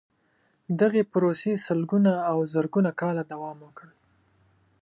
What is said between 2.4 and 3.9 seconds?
زرګونه کاله دوام وکړ.